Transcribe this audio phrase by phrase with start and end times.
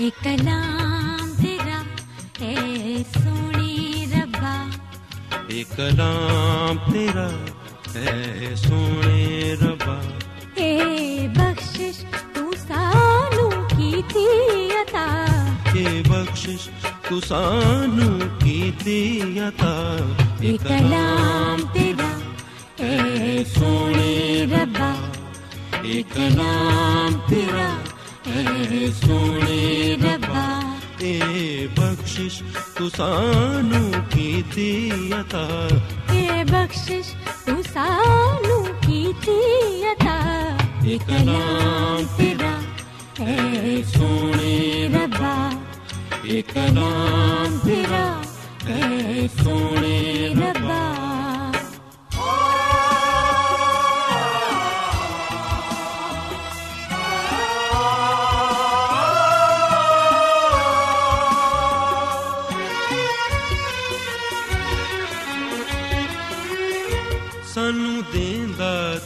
[0.00, 1.80] کلام تیرا
[2.40, 4.54] ہے سونے ربا
[5.48, 7.28] ایک کلام تیرا
[7.94, 9.98] ہے سونے ربا
[10.54, 12.02] اے بخشش
[12.34, 14.26] تو سانو کی تھی
[14.80, 15.06] عطا
[15.74, 16.68] یہ بخشش
[17.08, 19.76] تو سانو کی دی عطا
[20.40, 22.10] ایک کلام تیرا
[22.80, 24.92] ہے سونے ربا
[25.82, 27.68] ایک کلام تیرا
[29.00, 32.42] سونے ربا اے بخشش
[32.74, 35.68] تو سانو کی دی عطا
[36.10, 37.14] اے بخشش
[37.44, 39.40] تو سانو کی تھی
[39.84, 42.58] عطا ایک کلام تیرا
[43.18, 45.50] ہے سونے ربا۔
[46.22, 48.20] ایک کلام تیرا
[48.68, 51.09] ہے سونے ربا۔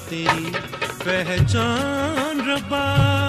[0.08, 0.50] تیری
[1.04, 3.23] پہچان ربا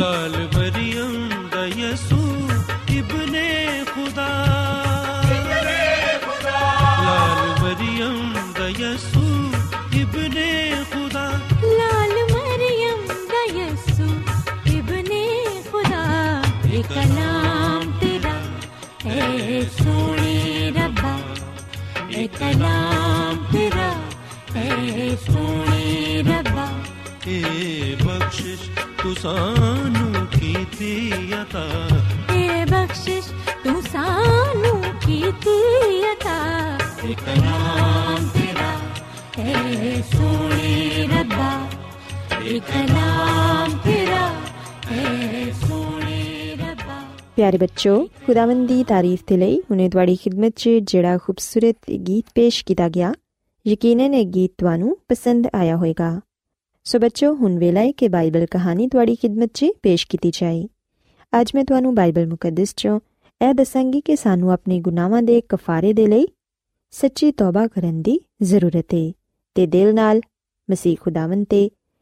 [0.00, 2.22] لال مریم دا یسو
[2.98, 3.34] ابن
[3.92, 4.30] خدا۔
[7.06, 9.26] لال مریم دا یسو
[10.00, 10.36] ابن
[10.90, 11.26] خدا۔
[11.78, 13.00] لال مریم
[13.32, 14.08] دا یسو
[14.76, 15.10] ابن
[15.70, 16.04] خدا۔
[16.72, 18.36] ایک نام تیرا
[19.04, 21.16] اے سونے ربا
[22.16, 23.90] یہ کلام تیرا
[24.54, 25.84] اے سونے
[26.28, 26.66] ربا
[27.24, 27.40] اے
[28.04, 28.68] بخشش
[29.02, 29.79] تسان
[30.80, 31.62] سے عطا
[32.32, 33.26] اے بخشش
[33.64, 34.74] تو سانو
[35.06, 35.22] کی
[36.10, 36.36] عطا
[37.02, 38.70] ایک نام تیرا
[39.36, 41.50] اے سونے ربا
[42.42, 44.24] ایک نام تیرا
[44.90, 46.64] اے سونے
[47.34, 52.64] پیارے بچوں خداون کی تعریف کے لیے ہوں تاری خدمت سے جڑا خوبصورت گیت پیش
[52.64, 53.12] کیتا گیا
[53.66, 54.64] یقیناً یہ گیت
[55.08, 56.10] پسند آیا ہوئے گا
[56.84, 60.62] سو بچوں ہوں ویلا ہے کہ بائبل کہانی تھوڑی خدمت چ پیش کی جائے
[61.32, 61.62] اج میں
[61.96, 62.98] بائبل مقدس چو
[63.40, 66.24] یہ دسای کہ سانوں اپنے گناواں کے کفارے دل
[66.92, 69.12] سچی توبہ کرن کی ضرورت ہے
[69.52, 69.94] تو دل
[70.68, 71.44] مسیح خداون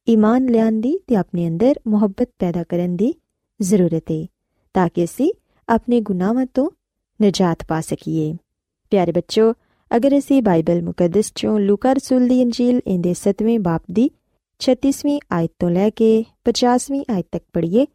[0.06, 3.12] ایمان لیان کی اپنے اندر محبت پیدا کرنے کی
[3.60, 4.24] ضرورت ہے
[4.74, 5.28] تاکہ اِسی
[5.66, 6.70] اپنے گناواں تو
[7.20, 8.32] نجات پا سکیے۔
[8.90, 9.52] پیاارے بچوں،
[9.90, 14.08] اگر اِسی بائبل مقدس چوں لوکا رسول کی انجیل اندر ستویں باپ کی
[14.61, 16.09] 36ਵੀਂ ਆਇਤ ਤੋਂ ਲੈ ਕੇ
[16.45, 17.85] 50ਵੀਂ ਆਇਤ ਤੱਕ ਪੜ੍ਹੀਏ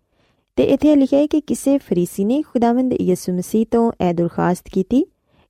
[0.59, 5.05] ਤੇ ਇੱਥੇ ਲਿਖਿਆ ਹੈ ਕਿ ਕਿਸੇ ਫਰੀਸੀ ਨੇ ਖੁਦਾਵੰਦ ਯਿਸੂ ਮਸੀਹ ਤੋਂ ਇਹ ਦਰਖਾਸਤ ਕੀਤੀ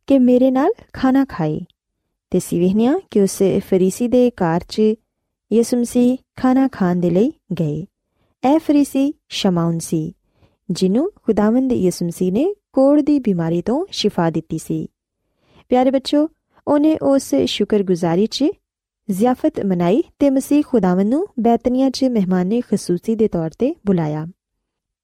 [0.08, 1.60] ਕਿ ਮੇਰੇ ਨਾਲ ਖਾਣਾ ਖਾਏ
[2.32, 3.38] ਤੇ ਸਿਵਹਨਿਆ ਕਿ ਉਸ
[3.68, 4.94] ਫਰੀਸੀ ਦੇ ਘਰ 'ਚ
[5.50, 7.84] ਯਿਸੂ ਮਸੀਹ ਖਾਣਾ ਖਾਣ ਦੇ ਲਈ ਗਏ
[8.42, 10.00] ਇਹ ਫਰੀਸੀ ਸ਼ਮਾਉਨ ਸੀ
[10.68, 14.86] ਜਿਹਨੂੰ ਖੁਦਾਵੰਦ ਯਿਸੂ ਮਸੀਹ ਨੇ ਕੋੜ ਦੀ ਬਿਮਾਰੀ ਤੋਂ ਸ਼ਿਫਾ ਦਿੱਤੀ ਸੀ
[15.70, 16.28] ਪਿਆਰੇ ਬੱਚੋ
[16.66, 17.34] ਉਹਨੇ ਉਸ
[19.08, 23.74] ਸ਼ੁਕਰਗੁਜ਼ਾਰੀ 'ਚ ਜ਼ਿਆਫਤ ਮਨਾਈ ਤੇ ਮਸੀਹ ਖੁਦਾਵੰਦ ਨੂੰ ਬੈਤਨੀਆ 'ਚ ਮਹਿਮਾਨੇ ਖਸੂਸੀ ਦੇ ਤੌਰ ਤੇ
[23.86, 24.26] ਬੁਲਾਇਆ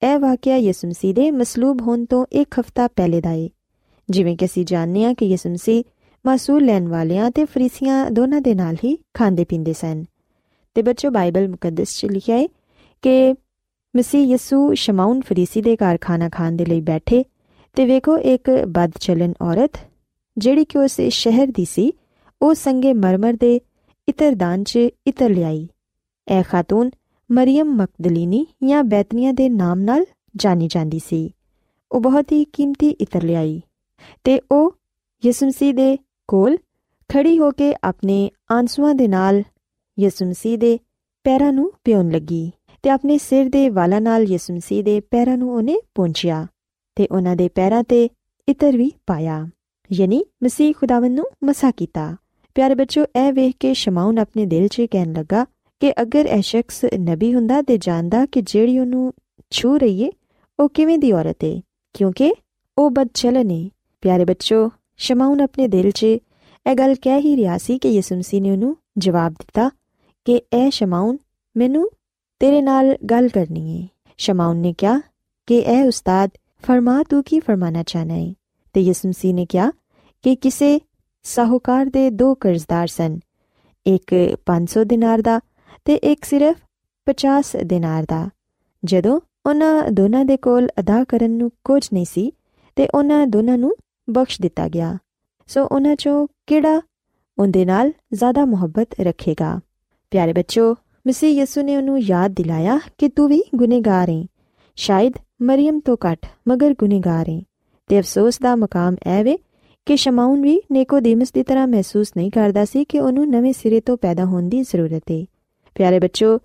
[0.03, 3.49] ਇਹ ਵਾਕਿਆ ਯਿਸੂ ਮਸੀਹ ਦੇ ਮਸਲੂਬ ਹੋਣ ਤੋਂ ਇੱਕ ਹਫ਼ਤਾ ਪਹਿਲੇ ਦਾ ਹੈ
[4.11, 5.85] ਜਿਵੇਂ ਕਿ ਅਸੀਂ ਜਾਣਦੇ ਹਾਂ ਕਿ ਯਿਸੂ ਮਸੀਹ
[6.27, 10.05] ਮਾਸੂਲ ਲੈਣ ਵਾਲਿਆਂ ਤੇ ਫਰੀਸੀਆਂ ਦੋਨਾਂ ਦੇ ਨਾਲ ਹੀ ਖਾਂਦੇ ਪੀਂਦੇ ਸਨ
[10.75, 12.47] ਤੇ ਬੱਚੋ ਬਾਈਬਲ ਮੁਕੱਦਸ 'ਚ ਲਿਖਿਆ ਹੈ
[13.03, 13.35] ਕਿ
[13.97, 17.25] ਮਸੀਹ ਯਿਸੂ ਸ਼ਮਾਉਨ ਫਰੀਸੀ ਦੇ ਘਰ ਖਾਣਾ ਖਾਣ ਦੇ ਲਈ ਬੈਠੇ
[17.77, 19.79] ਤੇ ਵੇਖੋ ਇੱਕ ਬਦਚਲਨ ਔਰਤ
[20.39, 21.93] ਜਿਹੜੀ ਕਿ ਉਸ ਸ਼ਹਿਰ ਦੀ ਸੀ
[22.41, 23.37] ਉਹ ਸੰਗੇ ਮਰਮਰ
[24.10, 26.90] اطردان سے اطراح خاتون
[27.30, 30.04] مریئم مقدلینی یا بےتنیا کے نام نال
[30.40, 31.28] جانی جاتی
[32.00, 33.60] بہت ہی قیمتی اطرائی
[35.24, 35.74] یسمسی
[36.28, 36.50] کو
[37.10, 38.94] کھڑی ہو کے اپنے آنسواں
[39.98, 40.78] یسمسی کے
[41.24, 42.50] پیروں پیونے لگی
[42.90, 46.44] اپنے سر کے والا یسمسی کے پیروں پہنچیا
[46.94, 48.08] تو انہوں کے پیروں سے
[48.48, 49.44] اطرو پایا
[49.90, 52.16] یعنی مسیح خداون مسا کیا
[52.54, 55.44] پیارے بچوں، اے ویک کے شماؤن اپنے دل چ کہن لگا
[55.82, 59.10] کہ اگر اے شخص نبی ہوں تو جاندہ کہ جیڑی ان
[59.50, 60.10] چھو رہی ہے
[60.58, 61.60] وہ کیویں دی عورت ہے؟
[61.94, 62.34] کیونکہ
[62.78, 63.68] وہ بد چلن ہے۔
[64.00, 66.04] پیارے بچوں، شماؤن اپنے دل چ
[66.66, 69.70] اے گل کہہ ہی رہا سی کہ سسمسی نے انہوں جواب دیتا
[70.26, 71.18] کہ اے شماؤن
[71.56, 71.84] مینو
[72.40, 73.88] تیرے نال گل کرنی ہے۔
[74.18, 75.00] شماؤن نے کیا
[75.48, 76.28] کہ اے استاد،
[76.66, 78.34] فرما تو کی فرمانا چاہنا ہے؟
[78.74, 79.70] تو یسمسی نے کیا
[80.24, 80.78] کہ کسی
[81.30, 83.16] ساہوکار دو کرزدار سن۔
[83.86, 84.14] ایک
[84.46, 85.20] پانچ سو دنار
[87.06, 88.28] پچاس دنار کا
[88.84, 89.18] جدو
[89.98, 92.30] دونوں کے کو ادا کرنے کچھ نہیں سی
[92.76, 93.70] تو ان دونوں
[94.08, 94.42] بخش
[94.74, 94.94] دیا
[95.48, 96.80] سو ان چوں کہڑا
[97.38, 99.60] اندر زیادہ محبت رکھے گا۔
[100.10, 104.22] پیارے بچوں مسی یسو نے انہوں یاد دلایا کہ توں بھی گنےگار ہے
[104.76, 107.40] شاید مریم تو کٹ، مگر گنہگار ہے
[107.90, 109.36] تو افسوس کا مقام ای
[109.90, 110.42] کہ شماون
[111.44, 113.98] طرح محسوس نہیں کرتا کہ ان سرے تو
[115.74, 116.40] پیارے بچوں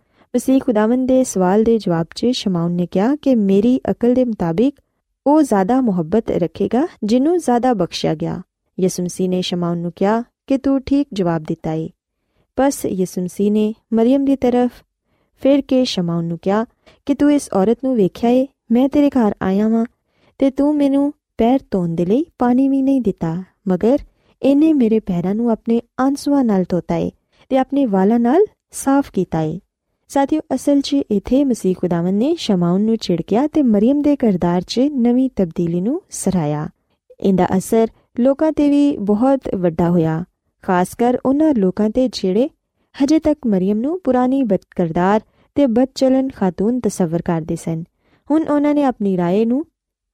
[1.09, 4.71] کے سوال کے جواب سے شماؤن نے کہا کہ میری اقل کے
[5.27, 8.39] وہ زیادہ محبت رکھے گا جنوں زیادہ بخشیا گیا۔
[8.79, 9.89] یسمسی نے شما نا
[10.49, 11.87] کہ تھی جواب دتا ہے۔
[12.59, 14.83] بس یسمسی نے مریئم کی طرف
[15.43, 16.65] فر کے شماؤن کیا
[17.07, 19.85] کہ تورت نیکھا ہے، میں تیرے گھر آیا وا
[20.37, 23.36] تو تینوں ਪੈਰ ਧੋਣ ਦੇ ਲਈ ਪਾਣੀ ਵੀ ਨਹੀਂ ਦਿੱਤਾ
[23.68, 23.98] ਮਗਰ
[24.42, 27.10] ਇਹਨੇ ਮੇਰੇ ਪੈਰਾਂ ਨੂੰ ਆਪਣੇ ਆਂਸੂਆਂ ਨਾਲ ਧੋਤਾ ਏ
[27.52, 29.60] ਤੇ ਆਪਣੇ ਵਾਲਾਂ ਨਾਲ ਸਾਫ਼ ਕੀਤਾ ਏ
[30.10, 34.90] ਸਾਥੀਓ ਅਸਲ 'ਚ ਇਥੇ ਮਸੀਹ ਖੁਦਾਵੰਦ ਨੇ ਸ਼ਮਾਉਨ ਨੂੰ ਛਿੜਕਿਆ ਤੇ ਮਰੀਮ ਦੇ ਕਿਰਦਾਰ 'ਚ
[34.98, 36.68] ਨਵੀਂ ਤਬਦੀਲੀ ਨੂੰ ਸਰਾਇਆ
[37.20, 37.88] ਇਹਦਾ ਅਸਰ
[38.20, 40.24] ਲੋਕਾਂ ਤੇ ਵੀ ਬਹੁਤ ਵੱਡਾ ਹੋਇਆ
[40.64, 42.50] ਖਾਸ ਕਰ ਉਹਨਾਂ ਲੋਕਾਂ ਤੇ ਜਿਹੜੇ
[42.96, 45.22] ਹਜੇ ਤੱਕ ਮਰੀਮ ਨੂੰ ਪੁਰਾਣੀ ਬਦਕਰਦਾਰ
[45.56, 47.84] ਤੇ ਬਦਚਲਨ ਖਾਤੂਨ ਤਸਵਰ ਕਰਦੇ ਸਨ
[48.30, 49.66] ਹੁਣ ਉਹਨਾਂ ਨੇ ਆਪਣੀ رائے ਨੂੰ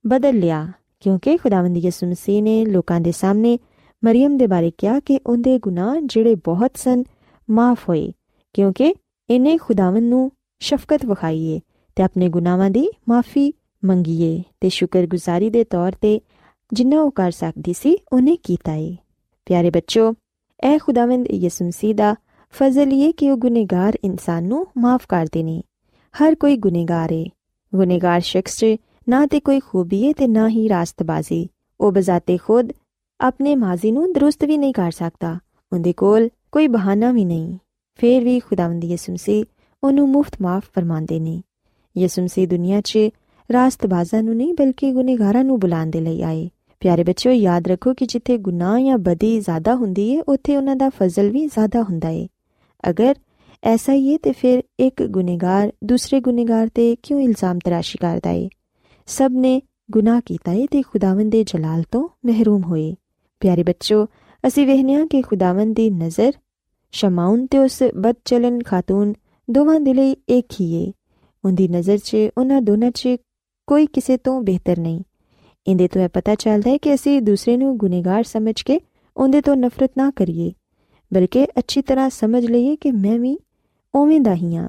[0.05, 0.65] ਬਦਲ ਲਿਆ
[1.01, 3.57] ਕਿਉਂਕਿ ਖੁਦਾਵੰਦ ਯਿਸੂ ਮਸੀਹ ਨੇ ਲੋਕਾਂ ਦੇ ਸਾਹਮਣੇ
[4.03, 7.03] ਮਰੀਮ ਦੇ ਬਾਰੇ ਕਿਹਾ ਕਿ ਉਹਦੇ ਗੁਨਾਹ ਜਿਹੜੇ ਬਹੁਤ ਸਨ
[7.49, 8.11] ਮਾਫ ਹੋਏ
[8.55, 8.93] ਕਿਉਂਕਿ
[9.29, 11.59] ਇਹਨੇ ਖੁਦਾਵੰਦ ਨੂੰ ਸ਼ਫਕਤ ਵਿਖਾਈਏ
[11.97, 13.51] ਤੇ ਆਪਣੇ ਗੁਨਾਹਾਂ ਦੀ ਮਾਫੀ
[13.83, 16.19] ਮੰਗੀਏ ਤੇ ਸ਼ੁਕਰਗੁਜ਼ਾਰੀ ਦੇ ਤੌਰ ਤੇ
[16.71, 18.95] ਜਿੰਨਾ ਉਹ ਕਰ ਸਕਦੀ ਸੀ ਉਹਨੇ ਕੀਤਾ ਏ
[19.47, 20.13] ਪਿਆਰੇ ਬੱਚੋ
[20.63, 22.15] ਇਹ ਖੁਦਾਵੰਦ ਯਿਸੂ ਮਸੀਹ ਦਾ
[22.53, 25.61] ਫਜ਼ਲ ਇਹ ਕਿ ਉਹ ਗੁਨੇਗਾਰ ਇਨਸਾਨ ਨੂੰ ਮਾਫ ਕਰਦੇ ਨੇ
[26.13, 27.25] ਹਰ ਕੋਈ ਗੁਨੇਗਾਰ ਏ
[27.73, 28.75] ਗੁਨੇਗਾਰ ਸ਼ਖਸ 'ਚ
[29.44, 31.44] کوئی خوبی ہے نہ ہی راست بازی
[31.78, 32.72] وہ بذا خود
[33.18, 35.34] اپنے ماضی نظر بھی نہیں کر سکتا۔
[35.72, 37.56] اندر کوئی بہانا بھی نہیں۔
[37.96, 39.42] پھر بھی خداون یسومسی
[39.82, 41.40] انہوں مفت معاف فرما نہیں
[41.94, 46.48] یسومسی دنیا چاس بازاں نہیں بلکہ گنےگاروں بلاؤ دل آئے۔
[46.78, 49.94] پیارے بچے یاد رکھو کہ جیت گنا یا بدی زیادہ ہوں
[50.26, 52.00] اتنے انہوں کا فضل بھی زیادہ ہوں
[52.82, 53.12] اگر
[53.62, 58.48] ایسا ہی ہے تو پھر ایک گنہگار دوسرے گنےگار سے کیوں الزام تلاشی کرتا ہے؟
[59.10, 59.60] سب نے
[59.96, 62.94] گناہ کیا ہے خداون کے جلال تو محروم ہوئے۔
[63.38, 64.06] پیارے بچوں،
[64.42, 66.30] اِسی وا کہ خداون کی نظر
[66.92, 69.12] شماؤن تو اس بد چلن خاتون
[69.48, 70.90] دونوں دل ایک ہی
[71.44, 73.06] ان کی نظر چونہ چ
[73.66, 75.00] کوئی کسی تو بہتر نہیں۔
[75.66, 78.78] اندر تو یہ پتا چلتا ہے کہ اِسی دوسرے گنےگار سمجھ کے
[79.16, 80.50] اندر تو نفرت نہ کریے،
[81.10, 83.36] بلکہ اچھی طرح سمجھ لیے کہ میں بھی
[83.92, 84.68] اوے دیں ہاں۔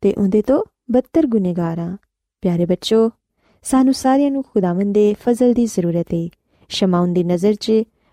[0.00, 1.96] تو اندھے تو بدتر گنےگار ہاں۔
[2.40, 3.10] پیارے بچوں
[3.64, 6.26] سانوں سارایا خداوند فضل کی ضرورت ہے
[6.68, 7.70] شماؤن کی نظر چ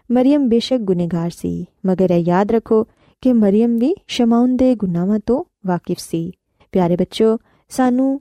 [0.10, 2.84] مریم بے شک گنہگار سے مگر یہ یاد رکھو
[3.22, 6.30] کہ مریم بھی شماؤن کے گناواں تو واقف سی.
[6.72, 7.38] پیارے بچوں
[7.70, 8.18] سانوں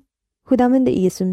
[0.50, 0.88] خداوند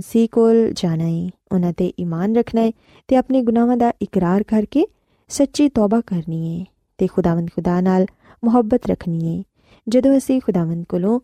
[0.05, 2.71] سی کو جانا ہے انہوں سے ایمان رکھنا ہے
[3.05, 4.83] تو اپنے گناواں کا اقرار کر کے
[5.29, 6.63] سچی تعبہ کرنی ہے
[6.95, 8.05] تو خداوت خدا نال
[8.43, 9.41] محبت رکھنی ہے۔
[9.87, 11.19] جدو اِسی خداوت کو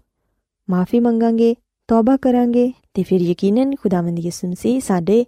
[0.68, 1.54] معافی منگا گے
[1.92, 5.24] توبہ کریں گے تو پھر یقیناً خداوند یسوع مسیح ساڈے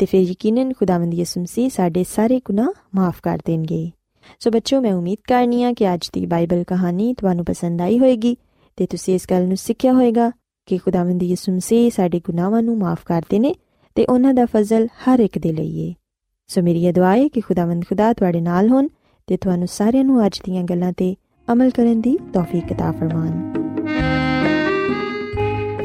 [0.00, 3.84] تو پھر یقیناً خداوند یسوع مسیح ساڈے سارے گناہ معاف کر دیں گے۔
[4.40, 8.14] سو بچوں، میں امید کرنی ہاں کہ اج دی بائبل کہانی تانوں پسند آئی ہوئے
[8.22, 8.34] گی،
[8.78, 10.28] تے تسی اس گل نو سیکھیا ہوئے گا
[10.68, 13.52] کہ خداوند یسوع مسیح ساڈے گناہاں نو معاف کردے نے
[13.96, 15.92] تے انہاں دا فضل ہر ایک دے لئی ہے
[16.50, 18.88] سو میری دعا ہے کہ خداوند خدا تواڈے نال ہون،
[19.28, 21.12] تے تانوں سارے نو اج دیاں گلاں تے
[21.48, 23.63] عمل کرن دی توفیق عطا فرمان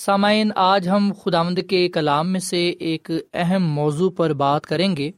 [0.00, 5.10] سامعین، آج ہم خداوند کے کلام میں سے ایک اہم موضوع پر بات کریں گے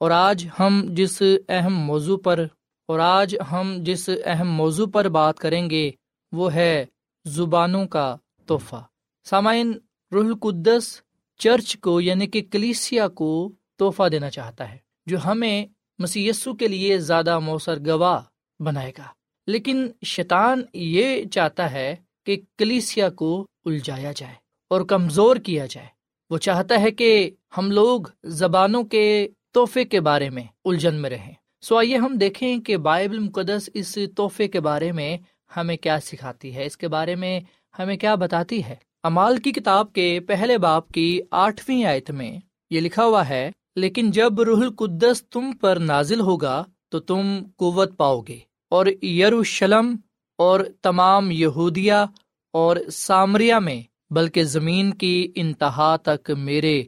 [0.00, 2.46] اور آج ہم جس اہم موضوع پر
[2.88, 5.90] اور آج ہم جس اہم موضوع پر بات کریں گے
[6.32, 6.84] وہ ہے
[7.24, 8.82] زبانوں کا تحفہ۔
[9.24, 9.72] سامعین،
[10.12, 11.00] روح القدس
[11.38, 15.66] چرچ کو یعنی کہ کلیسیا کو تحفہ دینا چاہتا ہے، جو ہمیں
[15.98, 18.20] مسی کے لیے زیادہ مؤثر گواہ
[18.62, 19.04] بنائے گا۔
[19.46, 24.34] لیکن شیطان یہ چاہتا ہے کہ کلیسیا کو الجھایا جائے
[24.70, 25.86] اور کمزور کیا جائے۔
[26.30, 31.32] وہ چاہتا ہے کہ ہم لوگ زبانوں کے تحفے کے بارے میں الجھن میں رہیں۔
[31.60, 35.18] سو آئیے ہم دیکھیں کہ بائبل مقدس اس تحفے کے بارے میں
[35.56, 37.40] ہمیں کیا سکھاتی ہے۔ اس کے بارے میں
[37.78, 42.38] ہمیں کیا بتاتی ہے۔ امال کی کتاب کے پہلے باپ کی آٹھویں آیت میں
[42.70, 47.96] یہ لکھا ہوا ہے، لیکن جب روح القدس تم پر نازل ہوگا تو تم قوت
[47.96, 48.38] پاؤ گے
[48.68, 49.96] اور یروشلم
[50.44, 52.06] اور تمام یہودیا
[52.52, 56.82] اور سامریا میں، بلکہ زمین کی انتہا تک میرے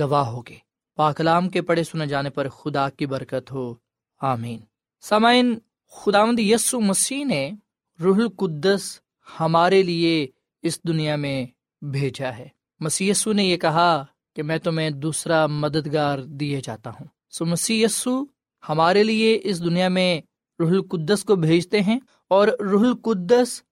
[0.00, 0.54] گواہ ہوگے۔
[0.96, 3.74] پاکلام کے پڑھے سنے جانے پر خدا کی برکت ہو۔
[4.20, 4.58] آمین۔
[5.00, 5.58] سامعین،
[5.90, 7.50] خداوند یسو مسیح نے
[8.02, 9.00] روح القدس
[9.40, 10.26] ہمارے لیے
[10.62, 11.46] اس دنیا میں
[11.82, 12.48] بھیجا ہے۔
[12.80, 14.04] مسیسو نے یہ کہا
[14.36, 18.24] کہ میں تمہیں دوسرا مددگار دیے جاتا ہوں۔ سو مسیسو
[18.68, 20.20] ہمارے لیے اس دنیا میں
[20.60, 23.62] روح القدس کو بھیجتے ہیں اور روح القدس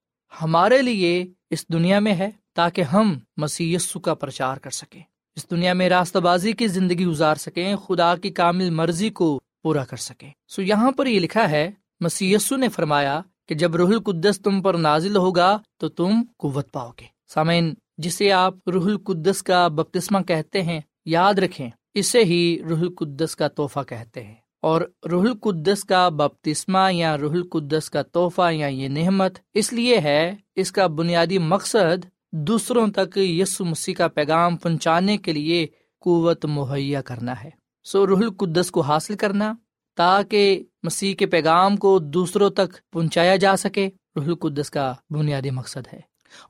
[0.43, 5.03] ہمارے لیے اس دنیا میں ہے تاکہ ہم مسیسو کا پرچار کر سکیں۔
[5.37, 9.85] اس دنیا میں راستہ بازی کی زندگی گزار سکیں، خدا کی کامل مرضی کو پورا
[9.85, 11.71] کر سکیں۔ سو یہاں پر یہ لکھا ہے
[12.01, 16.91] مسیسو نے فرمایا کہ جب روح القدس تم پر نازل ہوگا تو تم قوت پاؤ
[17.01, 22.79] گے۔ سامعین، جسے آپ روح القدس کا بپتسمہ کہتے ہیں، یاد رکھیں، اسے ہی روح
[22.79, 24.35] القدس کا تحفہ کہتے ہیں۔
[24.67, 24.81] اور
[25.11, 30.35] روح القدس کا بپتسمہ یا روح القدس کا تحفہ یا یہ نعمت اس لیے ہے،
[30.55, 35.67] اس کا بنیادی مقصد دوسروں تک یسو مسیح کا پیغام پہنچانے کے لیے
[36.00, 37.50] قوت مہیا کرنا ہے۔
[37.85, 39.55] سو روح القدس کو حاصل کرنا،
[39.97, 45.93] تاکہ مسیح کے پیغام کو دوسروں تک پہنچایا جا سکے، روح القدس کا بنیادی مقصد
[45.93, 46.00] ہے۔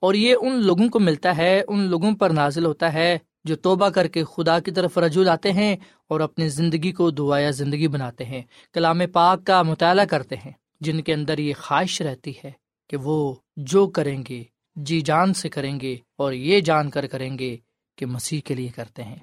[0.01, 3.89] اور یہ ان لوگوں کو ملتا ہے، ان لوگوں پر نازل ہوتا ہے جو توبہ
[3.89, 5.77] کر کے خدا کی طرف رجوع لاتے ہیں
[6.09, 11.01] اور اپنی زندگی کو دعایا زندگی بناتے ہیں، کلام پاک کا مطالعہ کرتے ہیں۔ جن
[11.01, 12.51] کے اندر یہ خواہش رہتی ہے
[12.91, 14.45] کہ وہ جو کریں گے
[14.77, 17.57] جی جان سے کریں گے اور یہ جان کر کریں گے
[17.97, 19.19] کہ مسیح کے لیے کرتے ہیں۔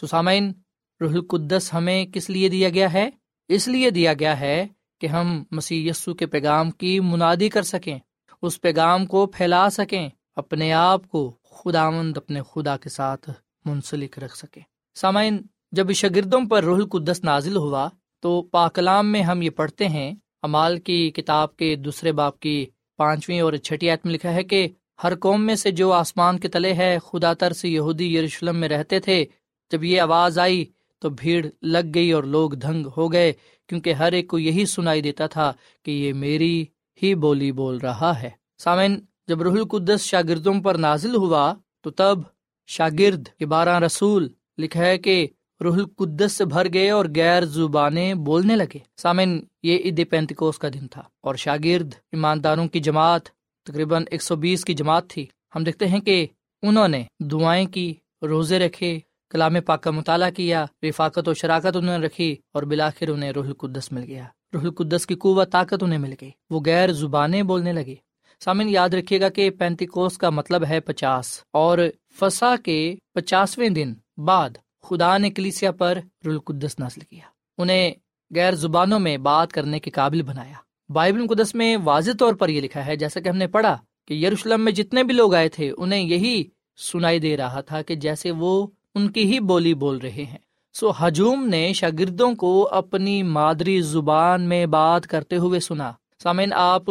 [0.00, 0.52] سسامین،
[1.00, 3.10] روح القدس ہمیں کس لیے دیا گیا ہے؟
[3.48, 4.66] اس لیے دیا گیا ہے
[5.00, 7.98] کہ ہم مسیح یسو کے پیغام کی منادی کر سکیں،
[8.42, 13.30] اس پیغام کو پھیلا سکیں، اپنے آپ کو خدا مند اپنے خدا کے ساتھ
[13.64, 14.60] منسلک رکھ سکے۔
[14.94, 17.88] سامعین، جب شاگردوں پر روح القدس نازل ہوا،
[18.20, 23.40] تو پاکلام میں ہم یہ پڑھتے ہیں، امال کی کتاب کے دوسرے باپ کی پانچویں
[23.40, 24.68] اور چھٹی آیت میں لکھا ہے کہ
[25.02, 28.68] ہر قوم میں سے جو آسمان کے تلے ہے، خدا تر سے یہودی یروشلم میں
[28.68, 29.24] رہتے تھے۔
[29.70, 30.64] جب یہ آواز آئی،
[30.98, 33.32] تو بھیڑ لگ گئی اور لوگ دھنگ ہو گئے،
[33.68, 36.64] کیونکہ ہر ایک کو یہی سنائی دیتا تھا کہ یہ میری
[37.02, 42.18] ہی بولی بول رہا ہے۔ سامن جب رح القدس شاگردوں پر نازل ہوا، تو تب
[42.66, 45.26] شاگرد کے بارہ رسول لکھا ہے کہ
[45.64, 50.68] روح القدس سے بھر گئے اور غیر زبانیں بولنے لگے۔ سامن یہ عید پینتکوس کا
[50.68, 53.22] دن تھا اور شاگرد ایمانداروں کی جماعت
[53.62, 56.26] تقریباً ایک سو بیس کی جماعت تھی۔ ہم دیکھتے ہیں کہ
[56.62, 58.98] انہوں نے دعائیں کی، روزے رکھے،
[59.30, 63.46] کلام پاک کا مطالعہ کیا، رفاقت و شراکت انہوں نے رکھی اور بلاخر انہیں روح
[63.46, 67.72] القدس مل گیا۔ روح القدس کی قوت، طاقت انہیں مل گئی۔ وہ غیر زبانیں بولنے
[67.72, 67.94] لگے۔
[68.44, 71.78] سامن، یاد رکھیے گا کہ پینتی کوس کا مطلب ہے پچاس اور
[72.20, 74.50] فسا کے پچاسویں دن بعد
[74.82, 77.24] خدا نے کلیسیا پر روح القدس نسل کیا۔
[77.58, 77.92] انہیں
[78.34, 80.54] غیر زبانوں میں بات کرنے کے قابل بنایا۔
[80.88, 83.78] بائبل مقدس میں واضح طور پر یہ لکھا ہے، جیسا کہ ہم نے پڑھا
[84.08, 86.44] کہ یروشلم میں جتنے بھی لوگ آئے تھے، انہیں یہی
[86.76, 90.38] سنائی دے رہا تھا کہ جیسے وہ ان کی ہی بولی بول رہے ہیں۔
[90.74, 96.82] سو ہجوم نے شاگردوں کو اپنی مادری زبان میں بات کرتے ہوئے سنا۔ سامعین آپ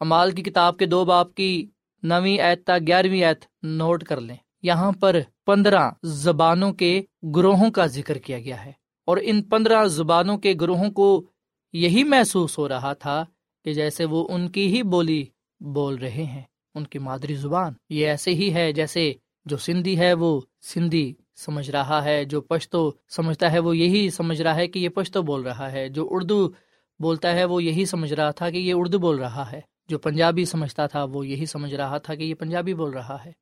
[0.00, 1.66] امال کی کتاب کے دو باپ کی
[2.02, 7.02] نویں ایتا گیارہویں ایت نوٹ کر لیں۔ یہاں پر پندرہ زبانوں کے
[7.34, 8.72] گروہوں کا ذکر کیا گیا ہے
[9.04, 11.26] اور ان پندرہ زبانوں کے گروہوں کو
[11.72, 13.24] یہی محسوس ہو رہا تھا
[13.64, 15.24] کہ جیسے وہ ان کی ہی بولی
[15.60, 16.42] بول رہے ہیں،
[16.74, 19.12] ان کی مادری زبان۔ یہ ایسے ہی ہے جیسے
[19.44, 24.42] جو سندھی ہے وہ سندھی سمجھ رہا ہے، جو پشتو سمجھتا ہے وہ یہی سمجھ
[24.42, 26.48] رہا ہے کہ یہ پشتو بول رہا ہے۔ جو اردو
[26.98, 30.44] بولتا ہے وہ یہی سمجھ رہا تھا کہ یہ اردو بول رہا ہے۔ جو پنجابی
[30.44, 33.32] سمجھتا تھا، وہ یہی سمجھ رہا تھا کہ یہ پنجابی بول رہا ہے۔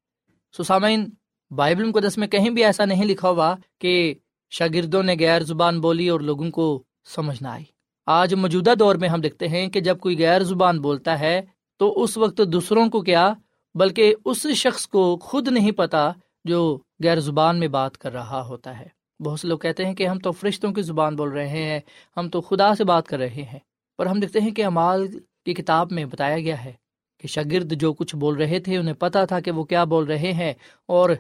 [0.59, 1.05] سسامین
[1.51, 4.15] بائبل مقدس میں کہیں بھی ایسا نہیں لکھا ہوا کہ
[4.51, 7.65] شاگردوں نے غیر زبان بولی اور لوگوں کو سمجھ نہ آئی۔
[8.07, 11.43] آج موجودہ دور میں ہم دیکھتے ہیں کہ جب کوئی غیر زبان بولتا ہے،
[11.77, 13.35] تو اس وقت دوسروں کو کیا،
[13.75, 16.13] بلکہ اس شخص کو خود نہیں پتا
[16.45, 18.87] جو غیر زبان میں بات کر رہا ہوتا ہے۔
[19.21, 21.81] بہت سے لوگ کہتے ہیں کہ ہم تو فرشتوں کی زبان بول رہے ہیں،
[22.17, 23.59] ہم تو خدا سے بات کر رہے ہیں۔
[23.99, 25.07] پر ہم دیکھتے ہیں کہ امال
[25.45, 26.73] کی کتاب میں بتایا گیا ہے
[27.19, 30.33] کہ شاگرد جو کچھ بول رہے تھے انہیں پتا تھا کہ وہ کیا بول رہے
[30.33, 30.53] ہیں
[30.89, 31.11] اور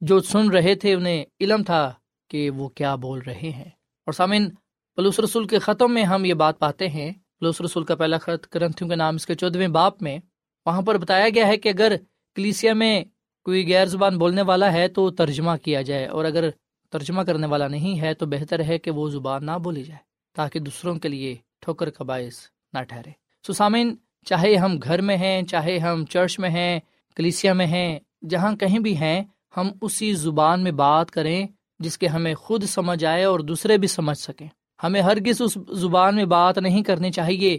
[0.00, 1.92] جو سن رہے تھے انہیں علم تھا
[2.28, 3.70] کہ وہ کیا بول رہے ہیں۔
[4.06, 4.50] اور سامن
[4.96, 8.54] پلوس رسول کے ختم میں ہم یہ بات پاتے ہیں۔ پلوس رسول کا پہلا خط
[8.54, 10.18] گرنتھیوں کے نام اس کے چودہویں باپ میں
[10.66, 11.92] وہاں پر بتایا گیا ہے کہ اگر
[12.34, 13.04] کلیسیا میں
[13.44, 16.50] کوئی غیر زبان بولنے والا ہے تو ترجمہ کیا جائے اور اگر
[16.90, 20.00] ترجمہ کرنے والا نہیں ہے تو بہتر ہے کہ وہ زبان نہ بولی جائے
[20.36, 22.38] تاکہ دوسروں کے لیے ٹھوکر کا باعث
[22.72, 26.80] نہ ٹھہرے۔ سسامین چاہے ہم گھر میں ہیں، چاہے ہم چرچ میں ہیں،
[27.16, 27.98] کلیسیا میں ہیں،
[28.28, 29.22] جہاں کہیں بھی ہیں،
[29.56, 31.46] ہم اسی زبان میں بات کریں
[31.78, 34.48] جس کے ہمیں خود سمجھ آئے اور دوسرے بھی سمجھ سکیں۔
[34.82, 37.58] ہمیں ہرگز اس زبان میں بات نہیں کرنی چاہیے،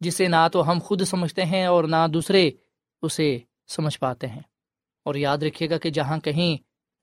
[0.00, 2.50] جسے نہ تو ہم خود سمجھتے ہیں اور نہ دوسرے
[3.02, 3.38] اسے
[3.68, 4.42] سمجھ پاتے ہیں۔
[5.04, 6.56] اور یاد رکھیے گا کہ جہاں کہیں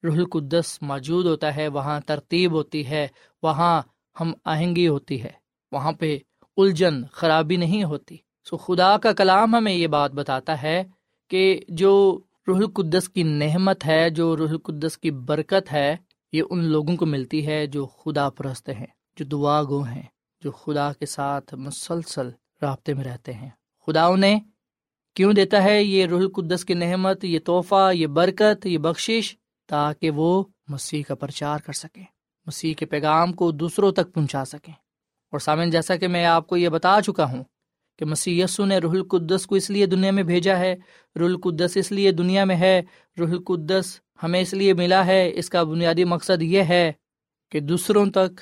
[0.05, 3.07] رح القدس موجود ہوتا ہے، وہاں ترتیب ہوتی ہے،
[3.43, 3.81] وہاں
[4.19, 5.31] ہم آہنگی ہوتی ہے،
[5.71, 6.17] وہاں پہ
[6.57, 8.17] الجھن خرابی نہیں ہوتی۔
[8.49, 10.83] سو خدا کا کلام ہمیں یہ بات بتاتا ہے
[11.27, 15.95] کہ جو روح القدس کی نعمت ہے، جو روح القدس کی برکت ہے،
[16.31, 18.85] یہ ان لوگوں کو ملتی ہے جو خدا پرست ہیں،
[19.17, 20.01] جو دعا گو ہیں،
[20.41, 22.29] جو خدا کے ساتھ مسلسل
[22.61, 23.49] رابطے میں رہتے ہیں۔
[23.85, 24.39] خدا انہیں
[25.13, 29.35] کیوں دیتا ہے یہ روح القدس کی نعمت، یہ تحفہ، یہ برکت، یہ بخشش،
[29.67, 32.03] تاکہ وہ مسیح کا پرچار کر سکیں،
[32.45, 34.73] مسیح کے پیغام کو دوسروں تک پہنچا سکیں۔
[35.33, 37.43] اور سامن جیسا کہ میں آپ کو یہ بتا چکا ہوں
[37.99, 40.75] کہ مسیح یسو نے رح القدس کو اس لیے دنیا میں بھیجا ہے۔
[41.19, 42.81] رح القدس اس لیے دنیا میں ہے
[43.19, 46.91] رح القدس ہمیں اس لیے ملا ہے۔ اس کا بنیادی مقصد یہ ہے
[47.51, 48.41] کہ دوسروں تک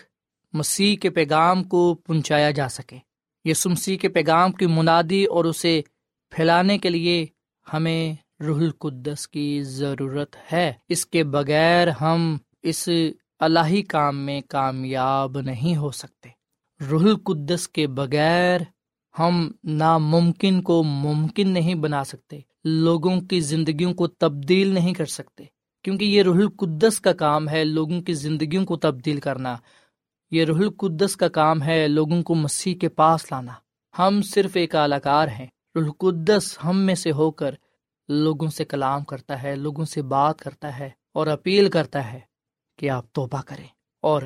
[0.53, 2.97] مسیح کے پیغام کو پہنچایا جا سکے۔
[3.45, 5.81] یہ مسیح کے پیغام کی منادی اور اسے
[6.29, 7.25] پھیلانے کے لیے
[7.73, 12.89] ہمیں رح القدس کی ضرورت ہے۔ اس کے بغیر ہم اس
[13.39, 16.40] الہی کام میں کامیاب نہیں ہو سکتے۔
[16.81, 18.61] رح القدس کے بغیر
[19.19, 25.43] ہم ناممکن کو ممکن نہیں بنا سکتے، لوگوں کی زندگیوں کو تبدیل نہیں کر سکتے۔
[25.83, 29.57] کیونکہ یہ رح القدس کا کام ہے لوگوں کی زندگیوں کو تبدیل کرنا۔
[30.31, 33.53] یہ رح القدس کا کام ہے لوگوں کو مسیح کے پاس لانا۔
[33.99, 34.95] ہم صرف ایک اعلی
[35.39, 37.55] ہیں۔ رح القدس ہم میں سے ہو کر
[38.09, 42.19] لوگوں سے کلام کرتا ہے، لوگوں سے بات کرتا ہے اور اپیل کرتا ہے
[42.77, 43.67] کہ آپ توبہ کریں
[44.01, 44.21] اور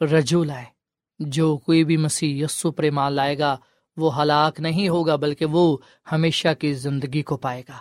[0.00, 0.79] رجوع لائے
[1.20, 3.56] جو کوئی بھی مسیح یسو پر مال لائے گا،
[3.96, 5.76] وہ ہلاک نہیں ہوگا، بلکہ وہ
[6.12, 7.78] ہمیشہ کی زندگی کو پائے گا۔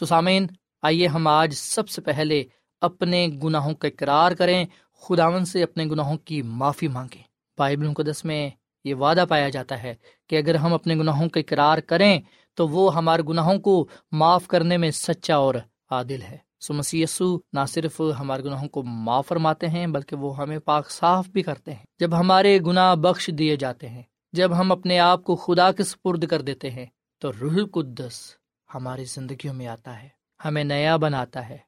[0.00, 0.46] سسامین
[0.82, 2.44] آئیے ہم آج سب سے پہلے
[2.80, 4.64] اپنے گناہوں کا اقرار کریں
[5.00, 7.22] خداون سے اپنے گناہوں کی معافی مانگیں۔
[7.58, 8.50] بائبل مقدس میں
[8.84, 9.94] یہ وعدہ پایا جاتا ہے
[10.28, 12.20] کہ اگر ہم اپنے گناہوں کا اقرار کریں،
[12.54, 15.54] تو وہ ہمارے گناہوں کو معاف کرنے میں سچا اور
[15.90, 17.04] عادل ہے۔ سو مسی
[17.52, 21.74] نہ صرف ہمارے گناہوں کو معاف فرماتے ہیں، بلکہ وہ ہمیں پاک صاف بھی کرتے
[21.74, 25.84] ہیں۔ جب ہمارے گناہ بخش دیے جاتے ہیں، جب ہم اپنے آپ کو خدا کے
[25.84, 26.86] سپرد کر دیتے ہیں،
[27.18, 28.36] تو روح القدس
[28.74, 30.08] ہماری زندگیوں میں آتا ہے۔
[30.44, 31.58] ہمیں نیا بناتا ہے۔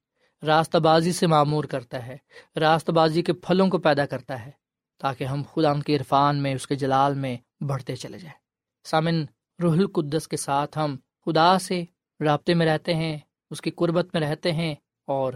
[0.46, 2.16] راستہ بازی سے معمور کرتا ہے۔
[2.60, 4.50] راستہ بازی کے پھلوں کو پیدا کرتا ہے۔
[4.98, 8.38] تاکہ ہم خدا ان کے عرفان میں، اس کے جلال میں بڑھتے چلے جائیں۔
[8.84, 9.24] سامن
[9.62, 11.84] روح القدس کے ساتھ ہم خدا سے
[12.24, 13.18] رابطے میں رہتے ہیں،
[13.50, 14.74] اس کی قربت میں رہتے ہیں
[15.06, 15.32] اور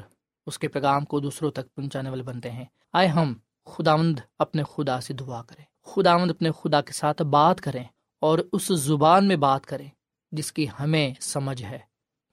[0.47, 3.35] اس کے پیغام کو دوسروں تک پہنچانے والے بنتے ہیں۔ آئے ہم،
[3.67, 7.85] خداوند اپنے خدا سے دعا کریں۔ خداوند اپنے خدا کے ساتھ بات کریں
[8.21, 9.89] اور اس زبان میں بات کریں
[10.33, 11.79] جس کی ہمیں سمجھ ہے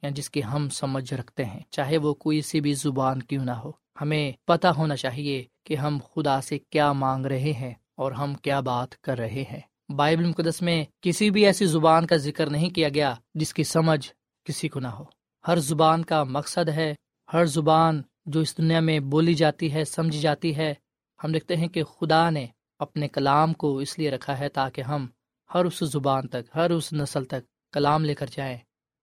[0.01, 3.51] یا جس کی ہم سمجھ رکھتے ہیں۔ چاہے وہ کوئی سی بھی زبان کیوں نہ
[3.51, 3.71] ہو،
[4.01, 8.59] ہمیں پتہ ہونا چاہیے کہ ہم خدا سے کیا مانگ رہے ہیں اور ہم کیا
[8.59, 12.89] بات کر رہے ہیں۔ بائبل مقدس میں کسی بھی ایسی زبان کا ذکر نہیں کیا
[12.89, 14.11] گیا جس کی سمجھ
[14.43, 15.03] کسی کو نہ ہو۔
[15.47, 16.95] ہر زبان کا مقصد ہے
[17.29, 20.73] ہر زبان جو اس دنیا میں بولی جاتی ہے، سمجھی جاتی ہے۔
[21.19, 22.45] ہم دیکھتے ہیں کہ خدا نے
[22.79, 25.07] اپنے کلام کو اس لیے رکھا ہے تاکہ ہم
[25.49, 28.57] ہر اس زبان تک، ہر اس نسل تک کلام لے کر جائیں،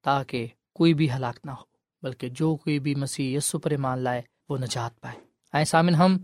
[0.04, 1.64] تاکہ کوئی بھی ہلاک نہ ہو،
[2.02, 5.18] بلکہ جو کوئی بھی مسیح یسو پر مان لائے، وہ نجات پائے۔
[5.54, 6.16] آئے سامن ہم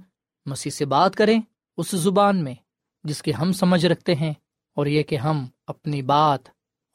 [0.46, 1.40] مسیح سے بات کریں
[1.78, 2.54] اس زبان میں
[3.04, 4.32] جس کی ہم سمجھ رکھتے ہیں،
[4.76, 6.48] اور یہ کہ ہم اپنی بات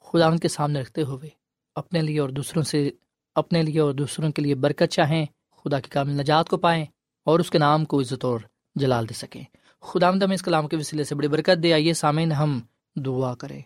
[0.06, 1.28] خدا ان کے سامنے رکھتے ہوئے
[1.76, 2.88] اپنے لیے اور دوسروں سے
[3.34, 5.26] اپنے لیے اور دوسروں کے لیے برکت چاہیں،
[5.64, 6.84] خدا کی کامل نجات کو پائیں
[7.24, 8.40] اور اس کے نام کو عزت اور
[8.74, 9.44] جلال دے سکیں۔
[9.82, 12.60] خدا آمدہ اس کلام کے وسیلے سے بڑی برکت دے۔ آئیے، سامعین، ہم
[12.96, 13.62] دعا کریں۔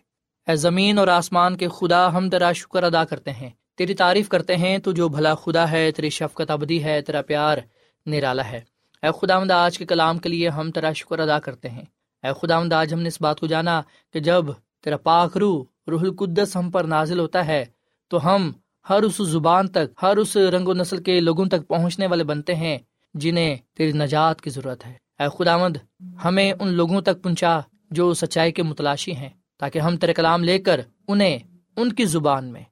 [0.47, 4.55] اے زمین اور آسمان کے خدا، ہم تیرا شکر ادا کرتے ہیں۔ تیری تعریف کرتے
[4.55, 7.57] ہیں، تو جو بھلا خدا ہے، تیری شفقت ابدی ہے، تیرا پیار
[8.05, 8.61] نرالا ہے۔
[9.03, 11.85] اے خدا آمدہ، آج کے کلام کے لیے ہم تیرا شکر ادا کرتے ہیں۔
[12.23, 13.81] اے خدا آمدہ، آج ہم نے اس بات کو جانا
[14.13, 14.45] کہ جب
[14.83, 17.65] تیرا پاک روح روح القدس ہم پر نازل ہوتا ہے،
[18.07, 18.51] تو ہم
[18.89, 22.55] ہر اس زبان تک، ہر اس رنگ و نسل کے لوگوں تک پہنچنے والے بنتے
[22.55, 22.77] ہیں
[23.13, 25.77] جنہیں تیری نجات کی ضرورت ہے۔ اے خداوند،
[26.25, 27.59] ہمیں ان لوگوں تک پہنچا
[27.91, 31.39] جو سچائی کے متلاشی ہیں، تاکہ ہم تیرے کلام لے کر انہیں
[31.77, 32.63] ان کی زبان میں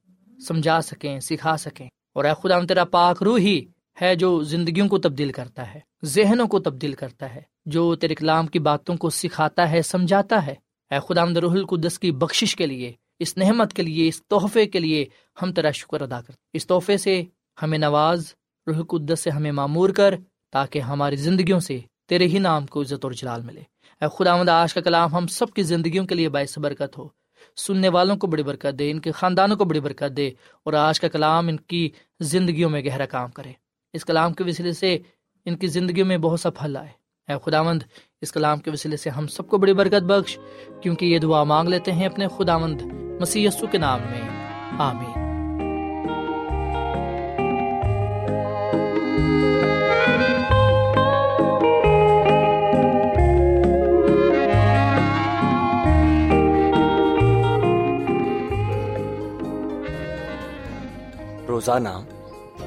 [0.47, 3.65] سمجھا سکیں، سکھا سکیں۔ اور اے خدا تیرا پاک روح ہی
[4.01, 8.47] ہے جو زندگیوں کو تبدیل کرتا ہے، ذہنوں کو تبدیل کرتا ہے، جو تیرے کلام
[8.47, 10.55] کی باتوں کو سکھاتا ہے، سمجھاتا ہے۔
[10.91, 14.79] اے خدا روح القدس کی بخشش کے لیے اس نحمت کے لیے، اس تحفے کے
[14.79, 15.05] لیے
[15.41, 17.23] ہم تیرا شکر ادا کرتے اس تحفے سے
[17.61, 18.33] ہمیں نواز،
[18.67, 20.15] روح القدس سے ہمیں معمور کر
[20.51, 23.61] تاکہ ہماری زندگیوں سے تیرے ہی نام کو عزت اور جلال ملے۔
[24.01, 27.07] اے خدا آج کا کلام ہم سب کی زندگیوں کے لیے باعث برکت ہو۔
[27.55, 30.27] سننے والوں کو بڑی برکت دے، ان کے خاندانوں کو بڑی برکت دے
[30.63, 33.51] اور آج کا کلام ان کی زندگیوں میں گہرا کام کرے۔
[33.93, 34.97] اس کلام کے وسیلے سے
[35.45, 37.83] ان کی زندگیوں میں بہت سا پھل آئے۔ اے خداوند،
[38.21, 40.37] اس کلام کے وسیلے سے ہم سب کو بڑی برکت بخش،
[40.81, 42.81] کیونکہ یہ دعا مانگ لیتے ہیں اپنے خداوند
[43.19, 44.29] مسیح کے نام میں۔
[44.79, 45.27] آمین۔
[61.47, 61.89] روزانہ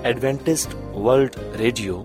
[0.03, 2.05] ایڈوینٹسٹ ورلڈ ریڈیو